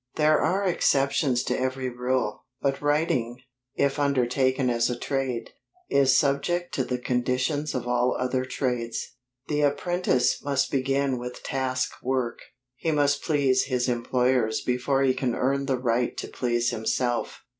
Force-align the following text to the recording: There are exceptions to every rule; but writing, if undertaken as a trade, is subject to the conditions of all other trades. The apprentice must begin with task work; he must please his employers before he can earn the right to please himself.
There 0.15 0.41
are 0.41 0.63
exceptions 0.63 1.43
to 1.43 1.59
every 1.59 1.87
rule; 1.87 2.45
but 2.59 2.81
writing, 2.81 3.37
if 3.75 3.99
undertaken 3.99 4.67
as 4.67 4.89
a 4.89 4.97
trade, 4.97 5.51
is 5.91 6.17
subject 6.17 6.73
to 6.73 6.83
the 6.83 6.97
conditions 6.97 7.75
of 7.75 7.87
all 7.87 8.17
other 8.19 8.43
trades. 8.43 9.11
The 9.47 9.61
apprentice 9.61 10.41
must 10.43 10.71
begin 10.71 11.19
with 11.19 11.43
task 11.43 11.91
work; 12.01 12.39
he 12.77 12.89
must 12.91 13.21
please 13.21 13.65
his 13.65 13.87
employers 13.87 14.61
before 14.61 15.03
he 15.03 15.13
can 15.13 15.35
earn 15.35 15.67
the 15.67 15.77
right 15.77 16.17
to 16.17 16.27
please 16.27 16.71
himself. 16.71 17.43